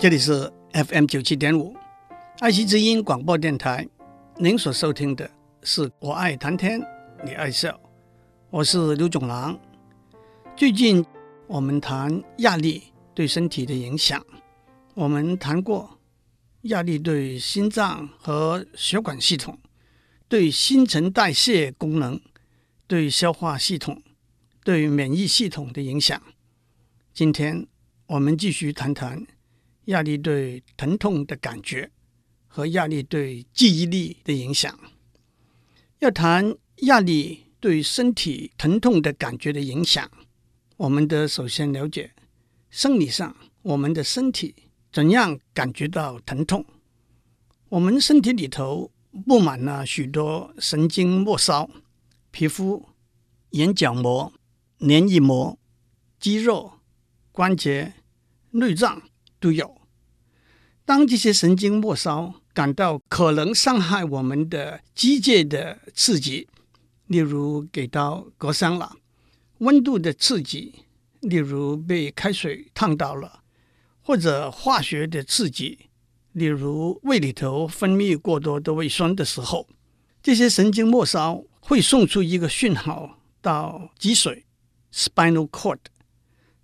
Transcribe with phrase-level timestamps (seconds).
[0.00, 1.76] 这里是 FM 九七点五
[2.38, 3.86] 爱惜之音广播电台，
[4.38, 5.30] 您所收听的
[5.62, 6.80] 是我爱谈天，
[7.22, 7.78] 你爱笑，
[8.48, 9.60] 我是刘总郎。
[10.56, 11.04] 最近
[11.46, 12.84] 我们谈压力
[13.14, 14.24] 对身体的影响，
[14.94, 15.98] 我们谈过
[16.62, 19.58] 压力对心脏和血管系统、
[20.30, 22.18] 对新陈代谢功能、
[22.86, 24.02] 对消化系统、
[24.64, 26.18] 对免疫系统的影响。
[27.12, 27.66] 今天
[28.06, 29.26] 我们继续谈谈。
[29.86, 31.90] 压力对疼痛的感觉
[32.46, 34.78] 和压力对记忆力的影响。
[35.98, 40.10] 要谈压力对身体疼痛的感觉的影响，
[40.76, 42.12] 我们得首先了解
[42.70, 44.54] 生理上我们的身体
[44.92, 46.64] 怎样感觉到疼痛。
[47.68, 48.90] 我们身体里头
[49.26, 51.68] 布满了许多神经末梢、
[52.30, 52.88] 皮肤、
[53.50, 54.32] 眼角膜、
[54.78, 55.58] 黏液膜、
[56.18, 56.80] 肌肉、
[57.30, 57.92] 关节、
[58.52, 59.02] 内脏
[59.40, 59.76] 都有。
[60.84, 66.48] 当这些神经末梢感到可能伤害我们的机械的刺激，
[67.06, 68.96] 例如给刀割伤了；
[69.58, 70.74] 温度的刺激，
[71.20, 73.42] 例如被开水烫到了；
[74.02, 75.78] 或者化学的刺激，
[76.32, 79.68] 例如胃里头分泌过多的胃酸的时候，
[80.22, 84.42] 这些神经末梢会送出一个讯号到脊髓
[84.92, 85.78] （spinal cord），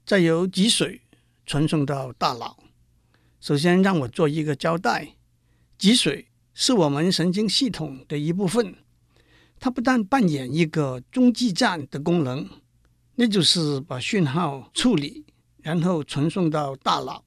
[0.04, 1.00] 再由脊髓
[1.44, 2.58] 传送到大脑。
[3.46, 5.14] 首先，让我做一个交代。
[5.78, 8.74] 脊髓是我们神经系统的一部分，
[9.60, 12.48] 它不但扮演一个中继站的功能，
[13.14, 15.24] 那就是把讯号处理，
[15.62, 17.24] 然后传送到大脑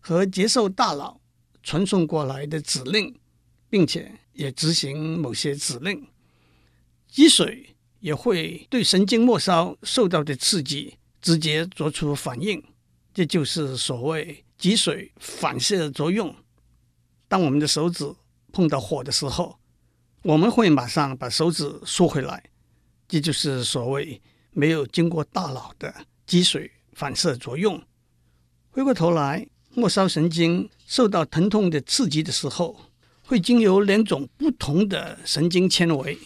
[0.00, 1.20] 和接受大脑
[1.62, 3.16] 传送过来的指令，
[3.70, 6.04] 并且也执行某些指令。
[7.06, 7.66] 脊髓
[8.00, 12.60] 也会对神经末梢受到的刺激直接做出反应，
[13.14, 14.44] 这就是所谓。
[14.62, 16.32] 脊髓反射作用。
[17.26, 18.14] 当我们的手指
[18.52, 19.58] 碰到火的时候，
[20.22, 22.44] 我们会马上把手指缩回来，
[23.08, 24.22] 这就是所谓
[24.52, 25.92] 没有经过大脑的
[26.28, 27.82] 脊髓反射作用。
[28.70, 29.44] 回过头来，
[29.74, 32.82] 末梢神经受到疼痛的刺激的时候，
[33.26, 36.16] 会经由两种不同的神经纤维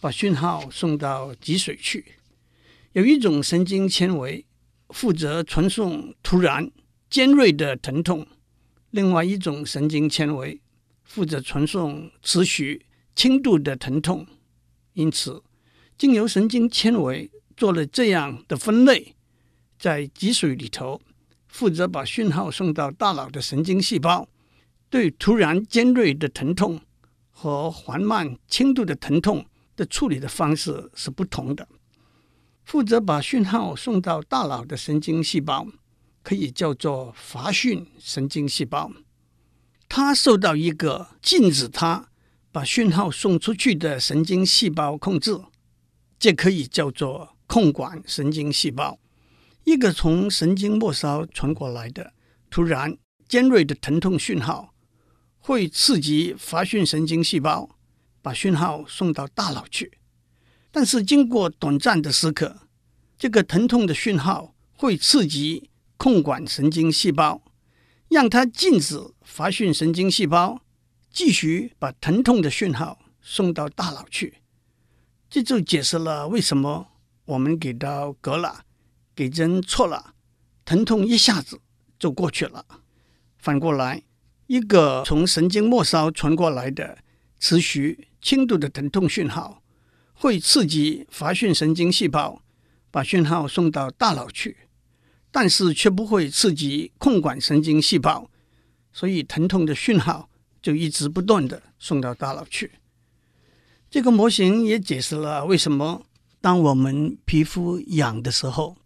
[0.00, 2.18] 把讯号送到脊髓去。
[2.92, 4.46] 有一种神经纤维
[4.90, 6.70] 负责传送突然。
[7.14, 8.26] 尖锐的疼痛，
[8.90, 10.60] 另外一种神经纤维
[11.04, 14.26] 负责传送持续轻度的疼痛。
[14.94, 15.40] 因此，
[15.96, 19.14] 经由神经纤维做了这样的分类，
[19.78, 21.00] 在脊髓里头
[21.46, 24.28] 负责把讯号送到大脑的神经细胞，
[24.90, 26.80] 对突然尖锐的疼痛
[27.30, 31.68] 和缓慢轻度的疼痛的处理的方式是不同的。
[32.64, 35.68] 负责把讯号送到大脑的神经细胞。
[36.24, 38.90] 可以叫做发讯神经细胞，
[39.88, 42.08] 它受到一个禁止它
[42.50, 45.38] 把讯号送出去的神经细胞控制，
[46.18, 48.98] 这可以叫做控管神经细胞。
[49.64, 52.14] 一个从神经末梢传过来的
[52.48, 52.96] 突然
[53.28, 54.74] 尖锐的疼痛讯号，
[55.38, 57.68] 会刺激发讯神经细胞，
[58.22, 59.98] 把讯号送到大脑去。
[60.70, 62.62] 但是经过短暂的时刻，
[63.18, 65.68] 这个疼痛的讯号会刺激。
[65.96, 67.42] 控管神经细胞，
[68.08, 70.60] 让它禁止发讯神经细胞
[71.10, 74.38] 继续把疼痛的讯号送到大脑去。
[75.30, 76.88] 这就解释了为什么
[77.24, 78.64] 我们给刀割了，
[79.14, 80.14] 给针错了，
[80.64, 81.60] 疼痛一下子
[81.98, 82.64] 就过去了。
[83.38, 84.02] 反过来，
[84.46, 86.98] 一个从神经末梢传过来的
[87.40, 89.62] 持续轻度的疼痛讯号，
[90.12, 92.42] 会刺激发讯神经细胞
[92.90, 94.63] 把讯号送到大脑去。
[95.34, 98.30] 但是却不会刺激控管神经细胞，
[98.92, 100.30] 所以疼痛的讯号
[100.62, 102.70] 就一直不断的送到大脑去。
[103.90, 106.06] 这个模型也解释了为什么
[106.40, 108.76] 当我们皮肤痒的时候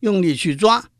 [0.00, 0.90] 用力去抓；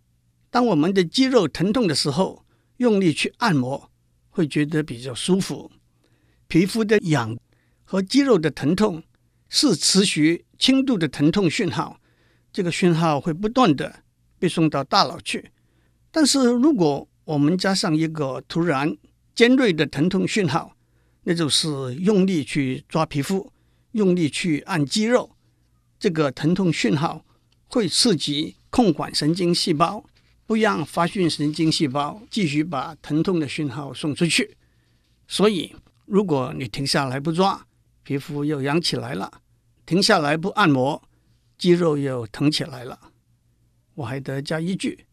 [0.51, 2.45] 当我们的肌肉疼痛的时候
[2.77, 3.91] 用力去按摩，
[4.31, 5.73] 会觉得比较舒服。
[6.47, 7.37] 皮肤的痒
[7.83, 9.03] 和肌肉的疼痛
[9.49, 11.99] 是持续轻度的疼痛讯号，
[12.53, 14.02] 这个讯号会不断的。
[14.43, 15.53] 被送到大脑去，
[16.11, 18.93] 但是如果我们加上一个突然
[19.37, 20.77] 尖锐的疼痛讯号，
[21.23, 23.53] 那就是用力去抓皮肤，
[23.93, 25.37] 用力去按肌肉，
[25.97, 27.25] 这个疼痛讯号
[27.69, 30.05] 会刺激控管神经细胞，
[30.45, 34.57] 不让发讯神经细胞继续把疼痛的讯号送出去。
[35.29, 37.65] 所以，如果你停下来不抓，
[38.03, 39.31] 皮肤又痒起来了；
[39.87, 41.01] 停下来不按摩，
[41.57, 43.12] 肌肉又疼起来了。
[43.95, 45.07] 我还得加一句，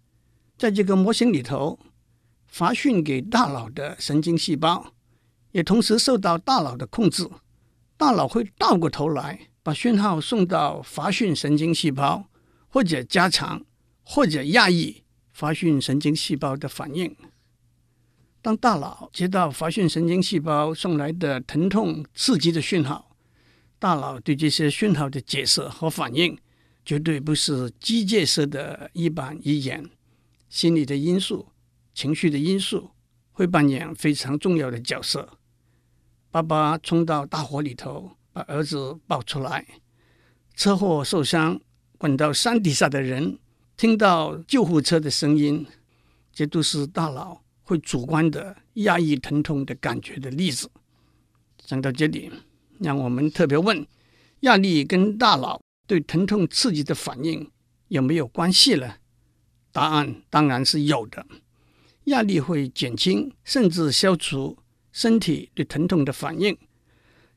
[0.57, 1.79] 在这个模型里头，
[2.47, 4.93] 发讯给大脑的神经细胞，
[5.51, 7.29] 也同时受到大脑的控制。
[7.97, 12.29] 大脑会倒过头来把讯号送到发讯神经细胞，
[12.69, 13.65] 或者加强，
[14.03, 15.03] 或者压抑
[15.33, 17.15] 发讯神经细胞的反应。
[18.41, 23.11] 当大脑接到发讯神经细胞送来的疼痛刺激的讯号，
[23.77, 26.39] 大脑对这些讯号的解释和反应，
[26.89, 29.87] 绝对不是机械式的一板一眼。
[30.49, 31.45] 心理的因素、
[31.93, 32.89] 情绪的因素
[33.31, 35.37] 会扮演非常重要的角色。
[36.31, 39.63] 爸爸冲到大火里头，把儿子抱出来；
[40.55, 41.61] 车祸受伤，
[41.99, 43.37] 滚到山底下的人
[43.77, 45.67] 听到救护车的声音，
[46.33, 50.67] 这都是大脑会主观的压抑疼痛的感觉的例子。
[51.59, 52.31] 讲到这里，
[52.79, 53.85] 让我们特别问：
[54.39, 57.49] 压力跟大脑对疼痛刺激的反应
[57.87, 58.97] 有没有关系呢？
[59.71, 61.25] 答案当然是有的。
[62.03, 64.59] 压力会减轻甚至消除
[64.91, 66.55] 身体对疼痛的反应，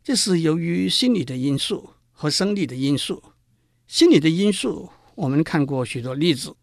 [0.04, 3.22] 这是由于心理的因素和生理的因素。
[3.86, 6.54] 心理的因素，我们看过许多例子：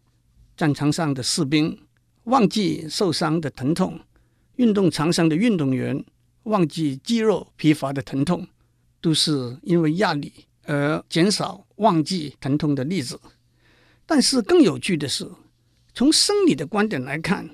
[0.56, 1.76] 战场上的士兵
[2.24, 3.98] 忘记受伤的疼痛，
[4.54, 6.04] 运动场上的运动员
[6.44, 8.46] 忘记肌肉疲乏的疼痛，
[9.00, 10.32] 都是因为压力
[10.64, 13.18] 而减少忘记疼痛的例子。
[14.06, 15.30] 但是更有趣的是，
[15.94, 17.48] 从生理的观点来看，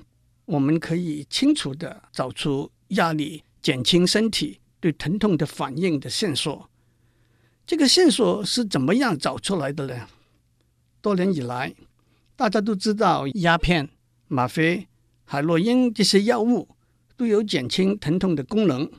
[0.44, 6.68] 我们可以清楚地找出压力减轻身体对疼痛的反应的线索。
[7.66, 10.06] 这个线索是怎么样找出来的呢？
[11.00, 11.74] 多年以来，
[12.36, 13.88] 大家都知道鸦片、
[14.28, 14.86] 吗啡、
[15.24, 16.68] 海洛因这些药物
[17.16, 18.90] 都有减轻疼痛的功能，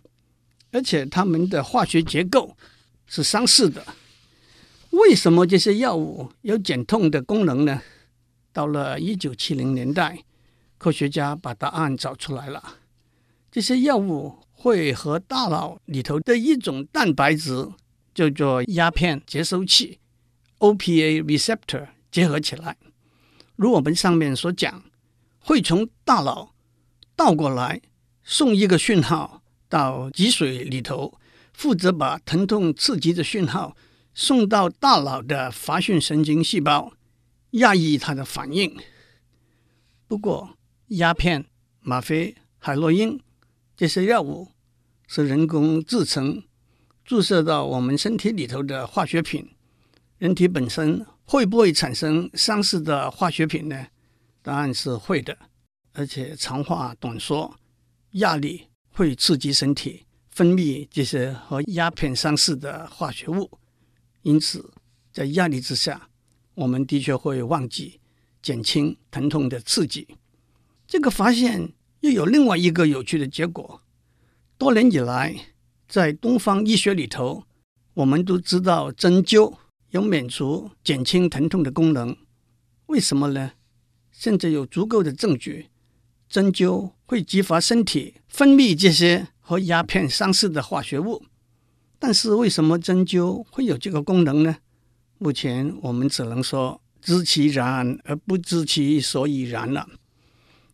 [0.72, 2.56] 而且它们的化学结构
[3.08, 3.86] 是相似的。
[4.92, 7.82] 为什么这些药物有减痛的功能呢？
[8.54, 10.24] 到了一九七零年代，
[10.78, 12.78] 科学家把答案找出来了。
[13.52, 17.70] 这些药物会和大脑里头的一种蛋白质，
[18.14, 20.00] 叫做鸦片接收器
[20.60, 22.78] （OPA receptor） 结合起来。
[23.56, 24.84] 如我们上面所讲，
[25.40, 26.54] 会从大脑
[27.16, 27.82] 倒过来
[28.24, 31.20] 送一个讯号到脊髓里头，
[31.54, 33.76] 负责把疼痛刺激的讯号
[34.20, 36.92] 送到大脑的发讯神经细胞。
[37.52, 38.76] 压抑它的反应。
[40.08, 41.46] 不过，鸦片、
[41.82, 43.22] 吗啡、海洛因
[43.76, 44.50] 这些药物
[45.08, 46.44] 是人工制成、
[47.06, 49.48] 注射到我们身体里头的化学品。
[50.18, 53.88] 人体本身会不会产生相似的化学品呢？
[54.42, 55.38] 答案是会的。
[55.94, 57.56] 而且长话短说，
[58.14, 63.50] 压力会刺激身体分泌这些和鸦片相似的化学物，
[64.28, 64.74] 因此
[65.14, 66.10] 在压力之下。
[66.56, 68.00] 我们的确会忘记
[68.42, 70.08] 减轻疼痛的刺激。
[70.88, 73.84] 这个发现又有另外一个有趣的结果。
[74.58, 75.54] 多年以来，
[75.88, 77.44] 在东方医学里头，
[77.94, 79.56] 我们都知道针灸
[79.92, 82.18] 有免除、减轻疼痛的功能。
[82.88, 83.52] 为什么呢？
[84.12, 85.68] 现在有足够的证据，
[86.28, 91.24] 针灸会激发身体分泌这些和鸦片相似的化学物。
[92.00, 94.58] 但是，为什么针灸会有这个功能呢？
[95.18, 99.88] 目前我们只能说知其然而不知其所以然了。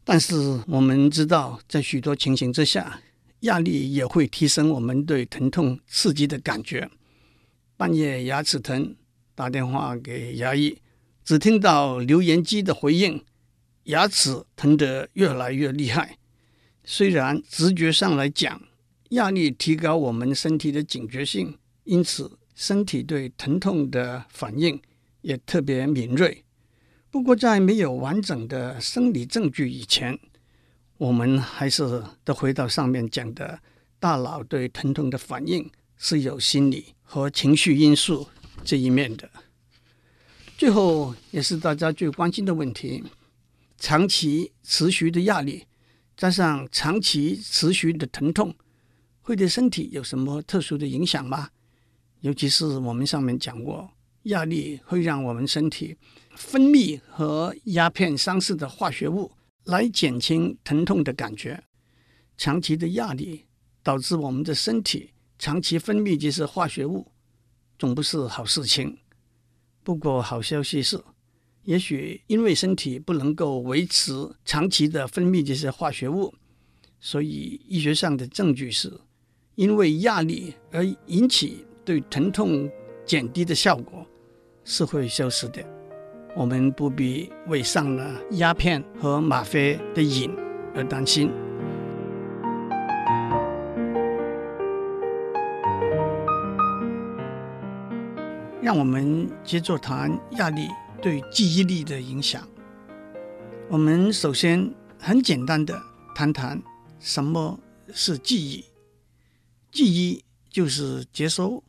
[0.04, 0.36] 但是
[0.68, 3.00] 我们知道，在许多情形之下，
[3.42, 6.90] 压力也会提升我们对疼痛刺激的感觉。
[7.78, 8.96] 半夜牙齿疼，
[9.34, 10.78] 打电话给牙医，
[11.24, 13.24] 只听到留言机的回应，
[13.86, 16.18] 牙齿疼得越来越厉害。
[16.84, 18.62] 虽然直觉上来讲，
[19.14, 22.38] 压力提高我们身体的警觉性，因此。
[22.56, 24.80] 身体对疼痛的反应
[25.22, 26.46] 也特别敏锐。
[27.10, 30.20] 不过，在没有完整的生理证据以前，
[31.00, 33.60] 我们还是得回到上面讲的，
[34.00, 35.68] 大脑对疼痛的反应
[35.98, 38.28] 是有心理和情绪因素
[38.64, 39.28] 这一面的。
[40.56, 43.04] 最后，也是大家最关心的问题：
[43.80, 45.66] 长期持续的压力
[46.16, 48.54] 加上长期持续的疼痛，
[49.24, 51.50] 会对身体有什么特殊的影响吗？
[52.20, 53.90] 尤其是我们上面讲过，
[54.24, 55.98] 压力会让我们身体
[56.36, 59.32] 分泌和鸦片相似的化学物，
[59.64, 61.64] 来减轻疼痛的感觉。
[62.38, 63.46] 长期的压力
[63.82, 67.12] 导致我们的身体长期分泌这些化学物，
[67.80, 68.98] 总不是好事情。
[69.84, 71.02] 不过好消息是，
[71.64, 74.14] 也许因为身体不能够维持
[74.44, 76.34] 长期的分泌这些化学物，
[77.00, 79.02] 所以医学上的证据是，
[79.56, 81.66] 因为压力而引起。
[81.86, 82.72] 对疼痛
[83.06, 84.08] 减低的效果
[84.64, 85.62] 是会消失的，
[86.34, 90.34] 我们不必为上了鸦片和吗啡的瘾
[90.74, 91.30] 而担心。
[98.62, 100.70] 让我们接着谈压力
[101.02, 102.48] 对记忆力的影响。
[103.68, 105.78] 我们首先很简单的
[106.16, 106.64] 谈谈
[106.98, 107.60] 什么
[107.92, 108.64] 是记忆。
[109.74, 111.64] 记忆就是接收、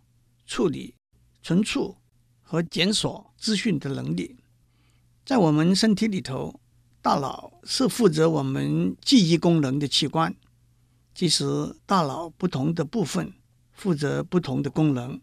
[0.47, 0.95] 处理、
[1.43, 1.97] 存储
[2.43, 4.37] 和检索资讯的能力。
[5.25, 6.61] 在我们身体里头，
[7.01, 10.37] 大脑是负责我们记忆功能的器官。
[11.15, 13.33] 其实，大脑不同的部分
[13.73, 15.19] 负责不同的功能。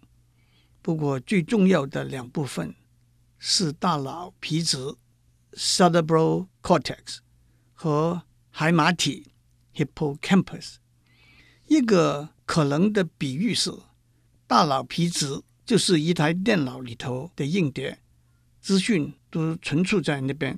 [0.81, 2.73] 不过，最重要的两部分
[3.38, 4.95] 是大脑皮质
[5.51, 7.19] （cerebral cortex）
[7.73, 9.27] 和海马体
[9.75, 10.77] （hippocampus）。
[11.67, 13.72] 一个可能的比喻是，
[14.46, 17.98] 大脑皮质就是一台电脑里头的硬碟，
[18.60, 20.58] 资讯都存储在那边；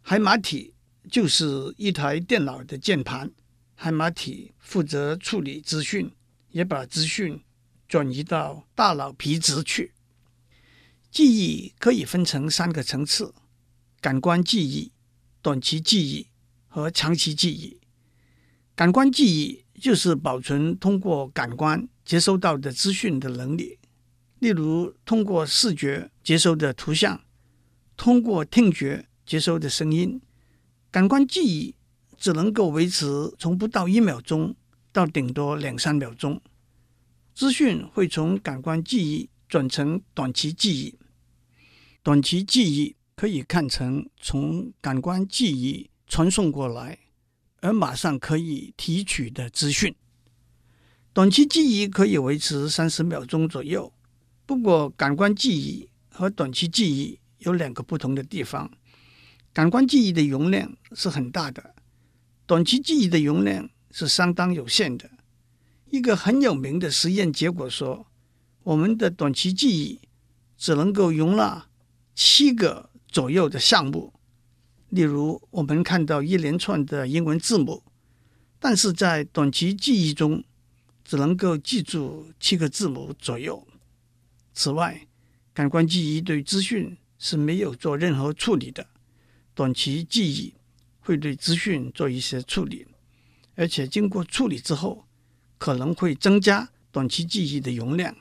[0.00, 0.74] 海马体
[1.10, 3.32] 就是一台电脑的键盘，
[3.74, 6.08] 海马体负责处理资讯，
[6.50, 7.42] 也把资讯。
[7.88, 9.92] 转移到大脑皮质去。
[11.10, 13.34] 记忆可以分成三个层次：
[14.00, 14.92] 感官记忆、
[15.42, 16.28] 短期记忆
[16.68, 17.80] 和长期记忆。
[18.76, 23.80] 感官记忆就是保存通过感官接收到的资讯的能力，
[24.38, 27.20] 例如通过视觉接收的图像，
[27.96, 30.20] 通过听觉接收的声音。
[30.92, 31.74] 感官记忆
[32.16, 34.54] 只能够维持从不到一秒钟
[34.92, 36.40] 到顶多两三秒钟。
[37.34, 40.96] 资讯会从感官记忆转成短期记忆，
[42.04, 47.00] 短期记忆可以看成从感官记忆传送过来
[47.62, 49.94] 而马上可以提取的资讯。
[51.14, 53.92] 短期记忆可以维持三十秒钟左右，
[54.44, 58.70] 不过感官记忆和短期记忆有两个不同的地方：
[59.52, 61.74] 感官记忆的容量是很大的，
[62.46, 65.08] 短期记忆的容量是相当有限的。
[65.90, 68.06] 一个很有名的实验结果说，
[68.64, 70.00] 我们的短期记忆
[70.56, 71.66] 只能够容纳
[72.14, 74.14] 七个左右的项目。
[74.92, 77.82] 例如，我们看到一连串的英文字母，
[78.58, 80.44] 但是在短期记忆中
[81.02, 83.66] 只能够记住七个字母左右。
[84.52, 85.06] 此外，
[85.54, 88.86] 感官记忆对资讯是没有做任何处理的，
[89.54, 90.54] 短期记忆
[91.00, 92.86] 会对资讯做一些处理，
[93.54, 95.06] 而且经过处理之后。
[95.62, 98.12] 可能会增加短期记忆的容量。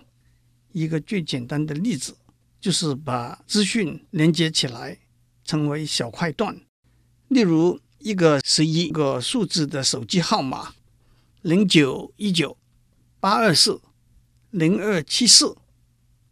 [0.74, 2.16] 一个最简单的例子
[2.60, 5.00] 就是把资讯连接起来，
[5.44, 6.62] 成为小块段。
[7.28, 10.74] 例如，一个十一个数字的手机号码，
[11.42, 12.58] 零九一九
[13.20, 13.82] 八二四
[14.50, 15.56] 零二七四，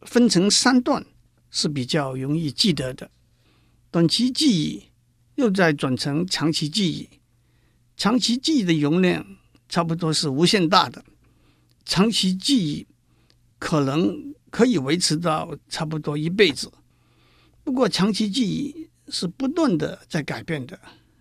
[0.01, 1.05] 分成三段
[1.49, 3.11] 是比较容易记得的。
[3.91, 4.83] 短期记忆
[5.35, 7.09] 又再转成长期记忆，
[7.95, 9.25] 长期记忆的容量。
[9.71, 11.05] 差不多是无限大的，
[11.85, 12.87] 长期记忆
[13.59, 16.71] 可能可以维持到差不多一辈子。
[17.63, 20.79] 不过，长期记忆是不断的在改变的，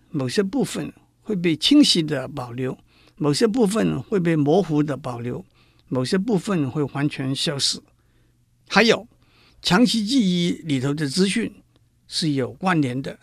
[0.09, 2.77] 某些部分会被清晰的保留，
[3.17, 5.45] 某些部分会被模糊的保留，
[5.87, 7.79] 某些部分会完全消失。
[8.67, 9.07] 还有，
[9.61, 11.53] 长期记忆里头的资讯
[12.07, 13.19] 是有关联的，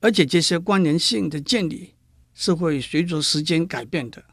[0.00, 1.94] 而且这些关联性的建立
[2.34, 4.24] 是会随着时间改变的。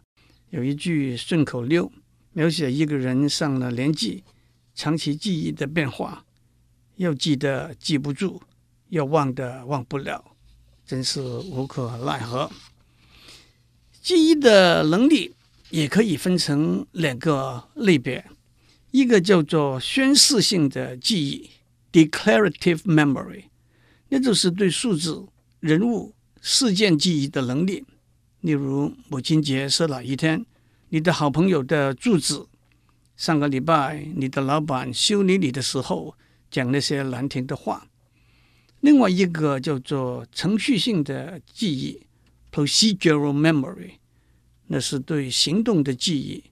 [0.49, 1.91] 有一句顺口溜，
[2.33, 4.23] 描写一个人上了年纪，
[4.75, 6.25] 长期记忆的变化，
[6.97, 8.41] 要记得记不住，
[8.91, 10.21] 要忘的忘不了，
[10.85, 12.51] 真是无可奈何。
[14.01, 15.33] 记忆的能力
[15.69, 18.25] 也可以分成两个类别，
[18.91, 21.49] 一个叫做宣示性的记忆
[21.93, 23.45] （declarative memory），
[24.09, 25.25] 那就是对数字、
[25.61, 27.85] 人物、事件记忆的能力。
[28.41, 30.45] 例如母亲节是哪一天？
[30.89, 32.45] 你的好朋友的住址？
[33.15, 36.15] 上个礼拜你的老板修理你的时候
[36.49, 37.87] 讲那些难听的话。
[38.81, 42.05] 另外一个叫做程序性的记忆
[42.51, 43.91] （procedural memory），
[44.67, 46.43] 那是对行动的记忆，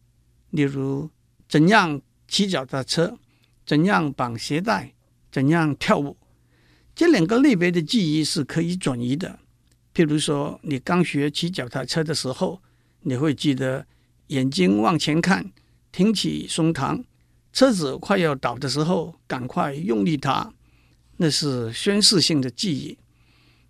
[0.51, 1.09] 例如
[1.47, 3.17] 怎样骑脚踏车、
[3.65, 4.93] 怎样绑鞋带、
[5.31, 6.15] 怎样跳舞。
[6.95, 9.39] 这两个类别的记忆是可以转移的。
[9.93, 12.61] 譬如说，你刚学骑脚踏车的时候，
[13.01, 13.87] 你会记得
[14.27, 15.51] 眼睛往前看，
[15.91, 17.03] 挺起胸膛，
[17.51, 20.53] 车子快要倒的时候，赶快用力踏，
[21.21, 22.97] 那是宣示性的记忆。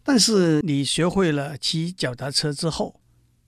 [0.04, 3.00] 但是你学会了骑脚踏车之后，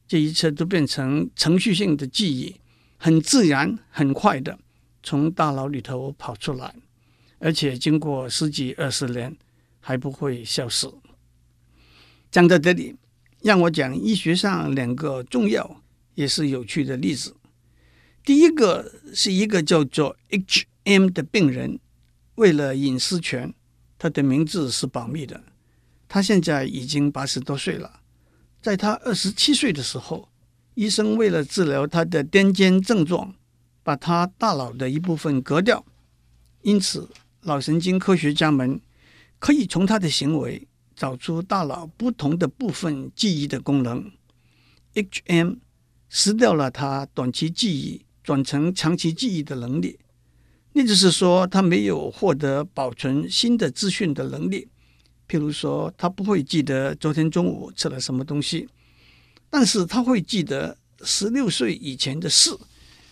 [0.07, 2.59] 这一切都变成程序性的记忆，
[2.97, 4.57] 很自然、很快的
[5.03, 6.75] 从大脑里头跑出来，
[7.39, 9.37] 而且经过十几二十年
[9.79, 10.91] 还不会消失。
[12.31, 12.95] 讲到这里，
[13.41, 15.81] 让我讲医学上两个重要
[16.15, 17.35] 也是有趣的例子。
[18.23, 21.09] 第一个是一个叫做 H.M.
[21.09, 21.79] 的病人，
[22.35, 23.53] 为了隐私权，
[24.01, 25.43] 他的名字是保密的。
[26.07, 27.99] 他现在已经八十多岁了。
[28.59, 30.27] 在他二十七岁的时候，
[30.73, 33.35] 医生为了治疗他的癫痫症状，
[33.83, 35.85] 把他大脑的一部分割掉。
[36.63, 37.09] 因此，
[37.41, 38.81] 脑神经科学家们
[39.37, 44.11] 可以从他的行为找出大脑不同的部分记忆的功能。
[44.95, 45.57] H.M.
[46.09, 49.99] 失掉了他短期记忆转成长期记忆的能力，
[50.73, 54.67] 那就是说，他没有获得保存新的资讯的能力。
[55.27, 58.67] 譬如说，他不会记得昨天中午吃了什么东西，
[59.49, 62.51] 但是他会记得十六岁以前的事。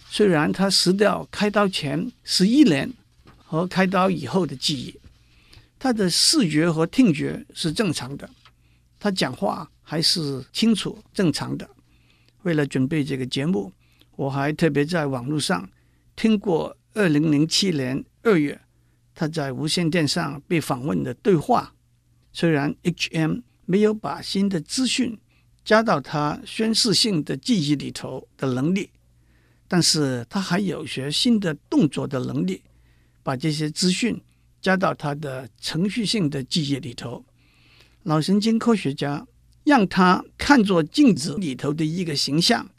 [0.09, 2.91] 虽然他失掉开刀前十一年
[3.37, 4.99] 和开刀以后的记忆，
[5.77, 8.29] 他的视觉和听觉是正常的，
[8.99, 11.69] 他讲话还是清楚正常的。
[12.43, 13.71] 为了准备这个节目，
[14.15, 15.69] 我还特别在网络上
[16.15, 18.59] 听过二零零七年二月
[19.13, 21.73] 他在无线电上被访问的对话。
[22.31, 23.39] 虽然 H.M.
[23.65, 25.17] 没有把新的资讯
[25.63, 28.89] 加到他宣示性的记忆里头的能力，
[29.67, 32.63] 但是他还有学新的动作的能力，
[33.21, 34.19] 把这些资讯
[34.61, 37.23] 加到他的程序性的记忆里头。
[38.03, 39.27] 脑神经科学家
[39.63, 42.69] 让他看作镜子里头的一个形象，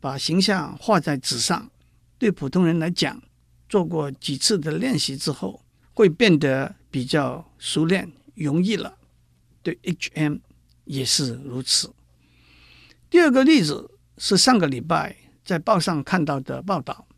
[0.00, 1.70] 把形象画在纸上。
[2.18, 3.22] 对普通人来讲，
[3.68, 5.62] 做过几次的练习之后，
[5.94, 8.12] 会变得比较熟练。
[8.34, 8.98] 容易了，
[9.62, 10.36] 对 H.M.
[10.84, 11.90] 也是如此。
[13.08, 17.08] 第二个例子是上个礼拜在报上看到的报道，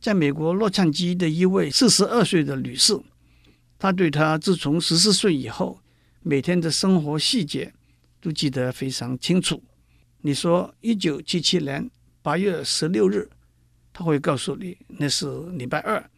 [0.00, 2.98] 在美国洛杉矶的一位四十二岁的女士，
[3.78, 5.78] 她对她自从十四岁以后
[6.22, 7.74] 每天的生活细节
[8.22, 9.62] 都记得非常清楚。
[10.22, 11.90] 你说一九七七年
[12.22, 13.28] 八月十六日，
[13.94, 16.10] 他会告诉你那是礼拜二，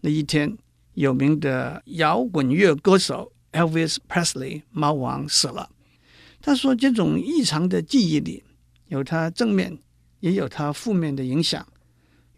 [0.00, 0.56] 那一天
[0.94, 3.30] 有名的摇滚乐歌手。
[3.52, 5.70] Elvis Presley 猫王死了。
[6.40, 8.42] 他说：“这种异常的记忆里，
[8.88, 9.78] 有他正面，
[10.18, 11.64] 也有他负面的影响。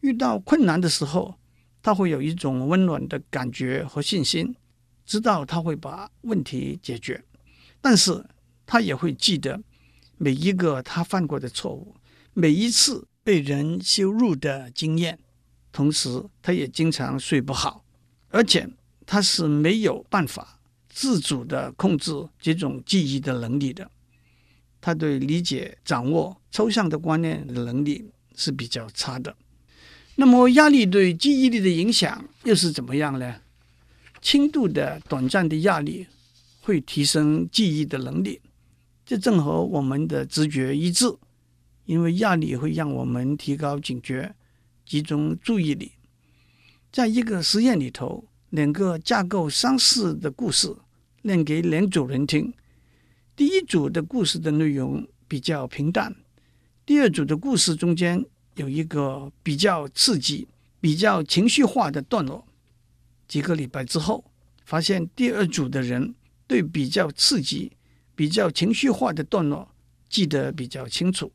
[0.01, 1.35] 遇到困难的时候，
[1.83, 4.55] 他会有一种温暖的感觉和信心，
[5.07, 7.25] 知道他会把问题解决。
[7.81, 8.23] 但是
[8.67, 9.59] 他也会记得
[10.19, 11.97] 每一个他犯过的错误，
[12.35, 15.19] 每一次被人羞辱的经验。
[15.73, 17.85] 同时，他也经常睡不好，
[18.29, 18.69] 而且
[19.05, 23.91] 他是没有办法。”自主的控制这种记忆的能力的，
[24.81, 29.37] 他对理解、掌握抽象的观念的能力是比较差的。
[30.15, 33.43] 那么，压力对记忆力的影响又是怎么样呢？
[34.23, 36.07] 轻度的、短暂的压力
[36.63, 38.41] 会提升记忆的能力，
[39.05, 41.05] 这正和我们的直觉一致，
[41.87, 44.35] 因为压力会让我们提高警觉、
[44.85, 45.93] 集中注意力。
[46.93, 50.77] 在一个实验里头，两个架构相似的故事。
[51.23, 52.55] 念给两组人听，
[53.35, 56.15] 第一组的故事的内容比较平淡，
[56.85, 60.47] 第二组的故事中间有一个比较刺激、
[60.81, 62.47] 比较情绪化的段落。
[63.27, 64.25] 几个礼拜之后，
[64.65, 66.15] 发现第二组的人
[66.47, 67.73] 对比较刺激、
[68.15, 69.69] 比较情绪化的段落
[70.09, 71.33] 记得比较清楚，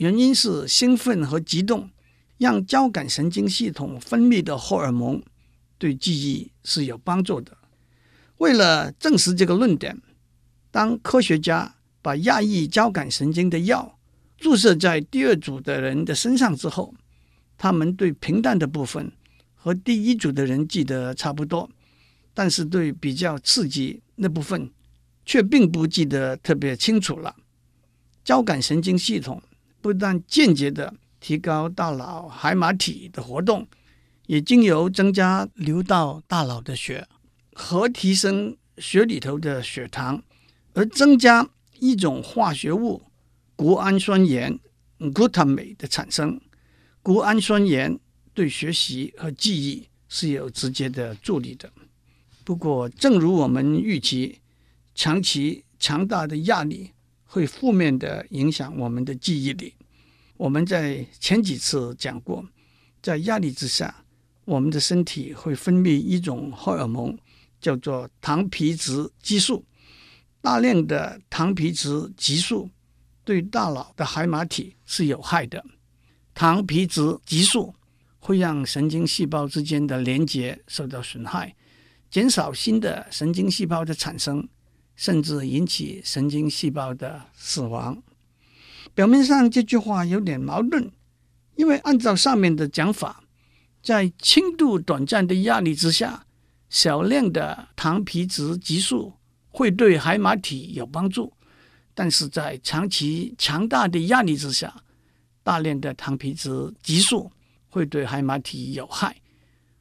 [0.00, 1.90] 原因是兴奋和激动
[2.38, 5.22] 让交感神经系统分泌的荷尔蒙
[5.76, 7.54] 对记忆是有帮助的。
[8.38, 10.00] 为了证实这个论点，
[10.70, 13.98] 当科学家把压抑交感神经的药
[14.38, 16.94] 注射在第二组的人的身上之后，
[17.58, 19.12] 他们对平淡的部分
[19.54, 21.68] 和第一组的人记得差不多，
[22.32, 24.70] 但是对比较刺激那部分
[25.26, 27.36] 却并不记得特别清楚了。
[28.24, 29.42] 交感神经系统
[29.80, 33.66] 不但间接地提高大脑海马体的活动，
[34.26, 37.06] 也经由增加流到大脑的血。
[37.52, 40.22] 和提升血里头的血糖，
[40.72, 43.02] 而增加一种化学物
[43.54, 44.58] 谷氨酸盐
[44.98, 46.40] （glutamate） 的产生。
[47.02, 47.98] 谷氨酸盐
[48.32, 51.70] 对学习和记忆是有直接的助力的。
[52.44, 54.38] 不过，正如我们预期，
[54.94, 56.92] 长期强大的压力
[57.30, 59.74] 会负面的影响我们的记忆力。
[60.36, 62.44] 我们在前几次讲过，
[63.00, 64.04] 在压力之下，
[64.44, 67.16] 我们的身体会分泌一种荷尔蒙。
[67.60, 69.62] 叫做糖皮质激素，
[70.40, 72.70] 大量的糖皮质激素
[73.22, 75.62] 对大脑的海马体是有害的。
[76.32, 77.74] 糖皮质激素
[78.18, 81.54] 会让神经细胞之间的连接受到损害，
[82.10, 84.48] 减少新的神经细胞的产生，
[85.00, 88.02] 甚至引起神经细胞的死亡。
[88.92, 90.90] 表面上这句话有点矛盾，
[91.56, 93.24] 因为按照上面的讲法，
[93.82, 96.26] 在轻度短暂的压力之下，
[96.68, 99.14] 少量的糖皮质激素
[99.48, 101.32] 会对海马体有帮助，
[101.94, 104.82] 但是在长期强大的压力之下，
[105.42, 107.32] 大量的糖皮质激素
[107.70, 109.16] 会对海马体有害。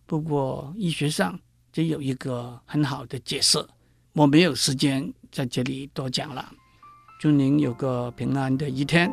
[0.06, 1.38] 不过医学上
[1.74, 3.58] 这有一个很好的解释，
[4.20, 6.52] 我没有时间在这里多讲了。
[7.22, 9.10] 祝您有个平安的一天，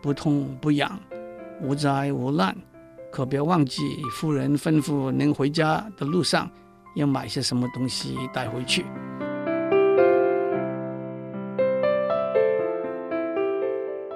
[0.00, 0.98] 不痛不痒，
[1.60, 2.56] 无灾无难。
[3.12, 3.82] 可别忘记
[4.14, 6.50] 夫人吩咐您回家的路上
[6.96, 8.86] 要买些什么东西带回去。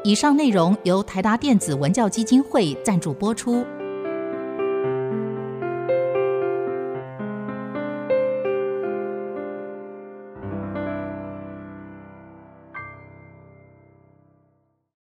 [0.04, 3.62] 以上内容由台达电子文教基金会赞助播出。